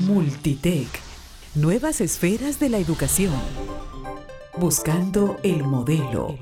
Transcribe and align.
Multitech. 0.00 0.88
Nuevas 1.54 2.00
esferas 2.00 2.58
de 2.58 2.70
la 2.70 2.78
educación. 2.78 3.34
Buscando 4.56 5.36
el 5.42 5.62
modelo. 5.62 6.38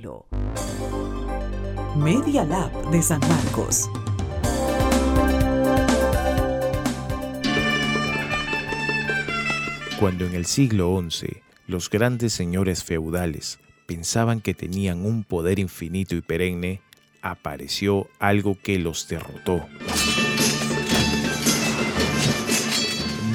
Media 1.96 2.44
Lab 2.44 2.90
de 2.92 3.02
San 3.02 3.18
Marcos. 3.20 3.90
Cuando 9.98 10.24
en 10.24 10.34
el 10.34 10.46
siglo 10.46 11.02
XI 11.10 11.38
los 11.66 11.90
grandes 11.90 12.32
señores 12.32 12.84
feudales 12.84 13.58
pensaban 13.86 14.40
que 14.40 14.54
tenían 14.54 15.04
un 15.04 15.24
poder 15.24 15.58
infinito 15.58 16.14
y 16.14 16.20
perenne, 16.20 16.80
apareció 17.22 18.08
algo 18.20 18.56
que 18.62 18.78
los 18.78 19.08
derrotó. 19.08 19.66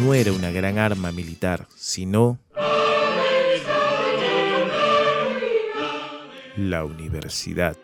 No 0.03 0.13
era 0.13 0.33
una 0.33 0.51
gran 0.51 0.79
arma 0.79 1.13
militar, 1.13 1.65
sino 1.75 2.37
la 6.57 6.83
universidad. 6.83 7.77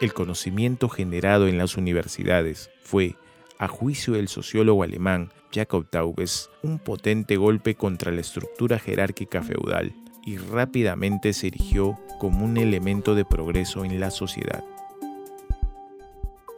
El 0.00 0.12
conocimiento 0.12 0.88
generado 0.88 1.48
en 1.48 1.58
las 1.58 1.76
universidades 1.76 2.70
fue, 2.84 3.16
a 3.58 3.66
juicio 3.66 4.12
del 4.14 4.28
sociólogo 4.28 4.84
alemán 4.84 5.32
Jacob 5.52 5.88
Taubes, 5.90 6.48
un 6.62 6.78
potente 6.78 7.36
golpe 7.36 7.74
contra 7.74 8.12
la 8.12 8.20
estructura 8.20 8.78
jerárquica 8.78 9.42
feudal 9.42 9.96
y 10.24 10.36
rápidamente 10.36 11.32
se 11.32 11.48
erigió 11.48 11.98
como 12.20 12.44
un 12.44 12.56
elemento 12.56 13.16
de 13.16 13.24
progreso 13.24 13.84
en 13.84 13.98
la 13.98 14.12
sociedad. 14.12 14.62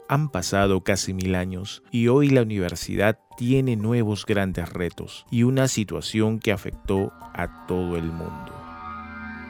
Han 0.08 0.30
pasado 0.30 0.82
casi 0.82 1.12
mil 1.12 1.34
años 1.34 1.82
y 1.90 2.08
hoy 2.08 2.30
la 2.30 2.42
universidad 2.42 3.18
tiene 3.36 3.76
nuevos 3.76 4.24
grandes 4.24 4.70
retos 4.70 5.26
y 5.30 5.42
una 5.42 5.68
situación 5.68 6.40
que 6.40 6.52
afectó 6.52 7.12
a 7.34 7.66
todo 7.66 7.96
el 7.96 8.10
mundo 8.10 8.58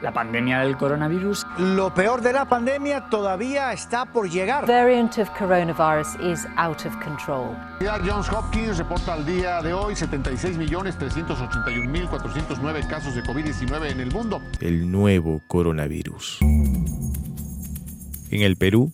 la 0.01 0.11
pandemia 0.13 0.59
del 0.59 0.77
coronavirus. 0.77 1.45
Lo 1.57 1.93
peor 1.93 2.21
de 2.21 2.31
la 2.33 2.47
pandemia 2.47 3.09
todavía 3.09 3.73
está 3.73 4.05
por 4.05 4.29
llegar. 4.29 4.65
variant 4.65 5.17
of 5.17 5.29
coronavirus 5.37 6.15
is 6.21 6.47
out 6.55 6.85
of 6.85 6.95
control. 7.03 7.53
Johns 8.05 8.29
Hopkins 8.29 8.77
reporta 8.77 9.13
al 9.13 9.25
día 9.25 9.61
de 9.61 9.73
hoy 9.73 9.95
76.381.409 9.95 12.87
casos 12.87 13.15
de 13.15 13.23
COVID-19 13.23 13.91
en 13.91 13.99
el 13.99 14.09
mundo. 14.11 14.41
El 14.61 14.89
nuevo 14.91 15.41
coronavirus. 15.47 16.37
En 16.41 17.03
el 18.43 18.55
Perú, 18.57 18.91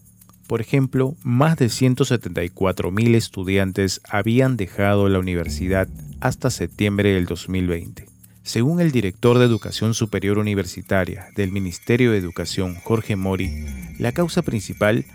por 0.48 0.62
ejemplo, 0.62 1.16
más 1.24 1.58
de 1.58 1.68
174.000 1.68 3.16
estudiantes 3.16 4.02
habían 4.08 4.58
dejado 4.58 5.10
la 5.10 5.20
universidad 5.20 5.88
hasta 6.20 6.50
septiembre 6.50 7.14
del 7.14 7.26
2020. 7.26 8.06
Según 8.44 8.80
el 8.80 8.92
director 8.92 9.40
de 9.40 9.46
Educación 9.46 9.96
Superior 9.96 10.38
Universitaria 10.38 11.30
del 11.36 11.52
Ministerio 11.52 12.12
de 12.12 12.20
Educación, 12.20 12.76
Jorge 12.76 13.16
Mori, 13.16 13.66
la 13.98 14.12
causa 14.12 14.44
principal, 14.44 15.06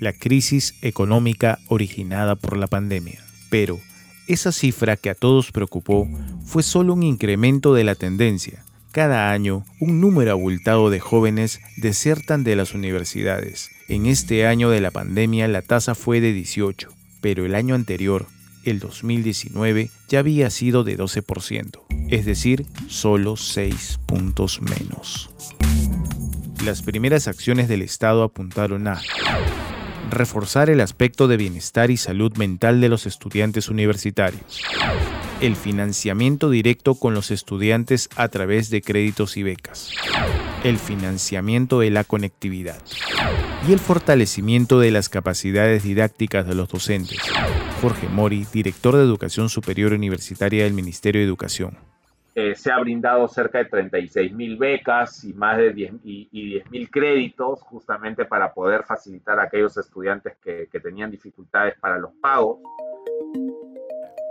la 0.00 0.12
crisis 0.12 0.74
económica 0.82 1.60
originada 1.68 2.34
por 2.34 2.56
la 2.56 2.66
pandemia. 2.66 3.22
Pero 3.48 3.78
esa 4.26 4.50
cifra 4.50 4.96
que 4.96 5.10
a 5.10 5.14
todos 5.14 5.52
preocupó 5.52 6.08
fue 6.44 6.64
solo 6.64 6.94
un 6.94 7.04
incremento 7.04 7.74
de 7.74 7.84
la 7.84 7.94
tendencia. 7.94 8.64
Cada 8.92 9.30
año, 9.30 9.64
un 9.78 10.00
número 10.00 10.32
abultado 10.32 10.90
de 10.90 10.98
jóvenes 10.98 11.60
desertan 11.76 12.42
de 12.42 12.56
las 12.56 12.74
universidades. 12.74 13.70
En 13.88 14.06
este 14.06 14.48
año 14.48 14.68
de 14.68 14.80
la 14.80 14.90
pandemia 14.90 15.46
la 15.46 15.62
tasa 15.62 15.94
fue 15.94 16.20
de 16.20 16.32
18, 16.32 16.92
pero 17.20 17.46
el 17.46 17.54
año 17.54 17.76
anterior, 17.76 18.26
el 18.64 18.80
2019 18.80 19.90
ya 20.08 20.18
había 20.18 20.50
sido 20.50 20.82
de 20.82 20.98
12%, 20.98 21.82
es 22.08 22.24
decir, 22.24 22.66
solo 22.88 23.36
6 23.36 24.00
puntos 24.06 24.60
menos. 24.60 25.30
Las 26.64 26.82
primeras 26.82 27.28
acciones 27.28 27.68
del 27.68 27.82
Estado 27.82 28.24
apuntaron 28.24 28.88
a 28.88 29.00
reforzar 30.10 30.68
el 30.68 30.80
aspecto 30.80 31.28
de 31.28 31.36
bienestar 31.36 31.92
y 31.92 31.96
salud 31.96 32.36
mental 32.36 32.80
de 32.80 32.88
los 32.88 33.06
estudiantes 33.06 33.68
universitarios, 33.68 34.62
el 35.40 35.56
financiamiento 35.56 36.50
directo 36.50 36.94
con 36.94 37.14
los 37.14 37.30
estudiantes 37.30 38.10
a 38.16 38.28
través 38.28 38.68
de 38.68 38.82
créditos 38.82 39.38
y 39.38 39.42
becas, 39.42 39.90
el 40.64 40.76
financiamiento 40.76 41.80
de 41.80 41.90
la 41.90 42.04
conectividad 42.04 42.78
y 43.66 43.72
el 43.72 43.78
fortalecimiento 43.78 44.80
de 44.80 44.90
las 44.90 45.08
capacidades 45.08 45.82
didácticas 45.82 46.46
de 46.46 46.54
los 46.54 46.68
docentes, 46.68 47.18
Jorge 47.80 48.08
Mori, 48.08 48.46
director 48.52 48.96
de 48.96 49.02
Educación 49.02 49.48
Superior 49.48 49.94
Universitaria 49.94 50.64
del 50.64 50.74
Ministerio 50.74 51.22
de 51.22 51.26
Educación. 51.26 51.78
Eh, 52.34 52.54
se 52.54 52.70
ha 52.70 52.78
brindado 52.78 53.26
cerca 53.26 53.58
de 53.58 53.64
36 53.64 54.32
mil 54.32 54.56
becas 54.56 55.24
y 55.24 55.32
más 55.32 55.56
de 55.56 55.72
10 55.72 56.04
mil 56.04 56.90
créditos 56.90 57.60
justamente 57.62 58.24
para 58.24 58.52
poder 58.52 58.84
facilitar 58.84 59.40
a 59.40 59.44
aquellos 59.44 59.76
estudiantes 59.78 60.36
que, 60.42 60.68
que 60.70 60.80
tenían 60.80 61.10
dificultades 61.10 61.74
para 61.80 61.98
los 61.98 62.12
pagos. 62.20 62.58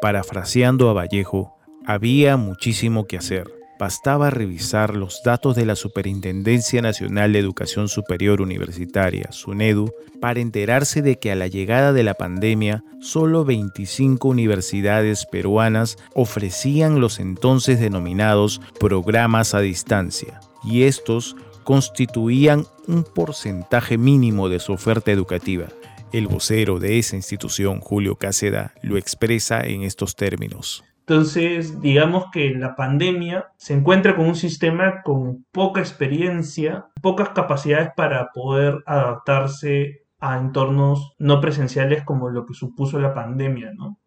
Parafraseando 0.02 0.90
a 0.90 0.94
Vallejo, 0.94 1.56
había 1.86 2.38
muchísimo 2.38 3.06
que 3.06 3.18
hacer 3.18 3.60
bastaba 3.80 4.30
revisar 4.30 4.96
los 4.96 5.24
datos 5.24 5.56
de 5.56 5.66
la 5.66 5.76
Superintendencia 5.76 6.82
Nacional 6.82 7.32
de 7.32 7.40
Educación 7.40 7.88
Superior 7.88 8.42
Universitaria, 8.42 9.32
SUNEDU, 9.32 9.94
para 10.20 10.42
enterarse 10.42 11.02
de 11.02 11.18
que 11.18 11.32
a 11.32 11.36
la 11.36 11.48
llegada 11.48 11.94
de 11.94 12.04
la 12.04 12.14
pandemia, 12.14 12.84
solo 13.00 13.46
25 13.46 14.28
universidades 14.28 15.26
peruanas 15.26 15.98
ofrecían 16.14 17.00
los 17.00 17.20
entonces 17.20 17.80
denominados 17.80 18.62
programas 18.80 19.56
a 19.56 19.62
distancia, 19.62 20.42
y 20.62 20.84
estos 20.84 21.38
constituían 21.64 22.66
un 22.88 23.04
porcentaje 23.04 23.98
mínimo 23.98 24.50
de 24.50 24.60
su 24.60 24.74
oferta 24.74 25.12
educativa. 25.12 25.68
El 26.12 26.28
vocero 26.28 26.80
de 26.80 26.98
esa 26.98 27.16
institución, 27.16 27.82
Julio 27.82 28.16
Cáceda, 28.16 28.74
lo 28.82 28.98
expresa 28.98 29.62
en 29.62 29.84
estos 29.84 30.16
términos. 30.16 30.84
Entonces, 31.02 31.82
digamos 31.82 32.26
que 32.32 32.50
la 32.52 32.76
pandemia 32.76 33.48
se 33.58 33.74
encuentra 33.74 34.16
con 34.16 34.26
un 34.26 34.36
sistema 34.36 35.04
con 35.04 35.46
poca 35.52 35.82
experiencia, 35.82 36.88
pocas 37.02 37.30
capacidades 37.30 37.90
para 37.96 38.30
poder 38.34 38.80
adaptarse 38.88 40.04
a 40.20 40.38
entornos 40.38 41.14
no 41.20 41.42
presenciales 41.42 42.04
como 42.04 42.30
lo 42.30 42.46
que 42.46 42.54
supuso 42.54 43.00
la 43.00 43.14
pandemia, 43.14 43.72
¿no? 43.76 44.00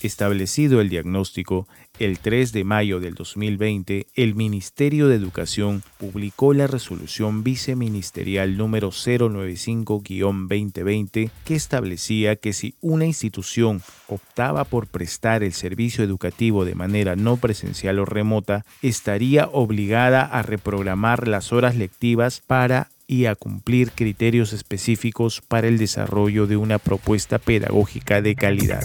Establecido 0.00 0.80
el 0.80 0.90
diagnóstico, 0.90 1.66
el 1.98 2.20
3 2.20 2.52
de 2.52 2.62
mayo 2.62 3.00
del 3.00 3.14
2020, 3.14 4.06
el 4.14 4.36
Ministerio 4.36 5.08
de 5.08 5.16
Educación 5.16 5.82
publicó 5.98 6.54
la 6.54 6.68
resolución 6.68 7.42
viceministerial 7.42 8.56
número 8.56 8.92
095-2020 8.92 11.32
que 11.44 11.56
establecía 11.56 12.36
que 12.36 12.52
si 12.52 12.76
una 12.80 13.06
institución 13.06 13.82
optaba 14.06 14.62
por 14.62 14.86
prestar 14.86 15.42
el 15.42 15.52
servicio 15.52 16.04
educativo 16.04 16.64
de 16.64 16.76
manera 16.76 17.16
no 17.16 17.36
presencial 17.36 17.98
o 17.98 18.04
remota, 18.04 18.64
estaría 18.82 19.48
obligada 19.48 20.22
a 20.22 20.42
reprogramar 20.42 21.26
las 21.26 21.52
horas 21.52 21.74
lectivas 21.74 22.40
para 22.46 22.88
y 23.08 23.24
a 23.24 23.34
cumplir 23.34 23.90
criterios 23.90 24.52
específicos 24.52 25.40
para 25.40 25.66
el 25.66 25.78
desarrollo 25.78 26.46
de 26.46 26.56
una 26.56 26.78
propuesta 26.78 27.40
pedagógica 27.40 28.22
de 28.22 28.36
calidad. 28.36 28.84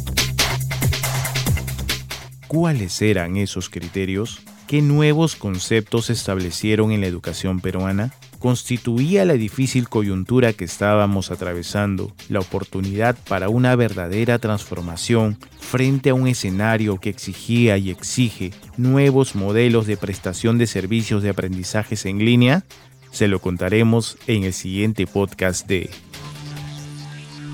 ¿Cuáles 2.54 3.02
eran 3.02 3.36
esos 3.36 3.68
criterios? 3.68 4.44
¿Qué 4.68 4.84
nuevos 4.84 5.36
conceptos 5.36 6.06
se 6.06 6.14
establecieron 6.14 6.92
en 6.92 7.02
la 7.02 7.08
educación 7.08 7.62
peruana? 7.62 8.14
¿Constituía 8.38 9.26
la 9.26 9.34
difícil 9.34 9.90
coyuntura 9.90 10.54
que 10.54 10.64
estábamos 10.64 11.32
atravesando 11.32 12.14
la 12.30 12.42
oportunidad 12.42 13.18
para 13.28 13.50
una 13.50 13.76
verdadera 13.76 14.38
transformación 14.38 15.40
frente 15.60 16.12
a 16.12 16.14
un 16.14 16.28
escenario 16.28 17.00
que 17.00 17.10
exigía 17.10 17.80
y 17.80 17.90
exige 17.90 18.52
nuevos 18.78 19.34
modelos 19.34 19.88
de 19.88 19.98
prestación 19.98 20.60
de 20.60 20.68
servicios 20.68 21.24
de 21.24 21.32
aprendizajes 21.32 22.06
en 22.06 22.20
línea? 22.20 22.66
Se 23.10 23.28
lo 23.28 23.42
contaremos 23.42 24.16
en 24.28 24.44
el 24.44 24.54
siguiente 24.54 25.08
podcast 25.08 25.66
de 25.68 25.90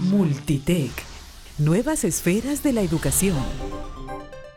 Multitech. 0.10 0.92
Nuevas 1.58 2.04
esferas 2.04 2.64
de 2.64 2.74
la 2.74 2.82
educación. 2.82 3.38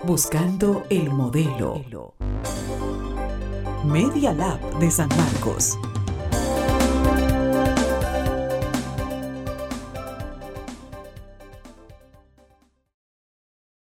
Buscando 0.04 0.82
el 0.90 1.10
modelo. 1.10 1.81
Media 3.84 4.32
Lab 4.32 4.58
de 4.81 4.90
San 4.90 5.08
Marcos. 5.10 5.78